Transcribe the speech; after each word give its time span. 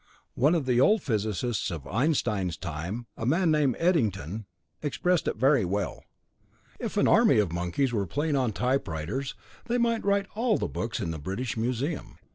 One 0.33 0.55
of 0.55 0.65
the 0.65 0.81
old 0.81 1.03
physicists 1.03 1.69
of 1.69 1.85
Einstein's 1.85 2.57
time, 2.57 3.05
a 3.15 3.23
man 3.23 3.51
named 3.51 3.75
Eddington, 3.77 4.47
expressed 4.81 5.27
it 5.27 5.35
very 5.35 5.63
well: 5.63 6.03
'If 6.79 6.97
an 6.97 7.07
army 7.07 7.37
of 7.37 7.51
monkeys 7.51 7.93
were 7.93 8.07
playing 8.07 8.35
on 8.35 8.51
typewriters 8.51 9.35
they 9.65 9.77
might 9.77 10.03
write 10.03 10.25
all 10.33 10.57
the 10.57 10.67
books 10.67 10.99
in 11.01 11.11
the 11.11 11.19
British 11.19 11.55
Museum. 11.55 12.17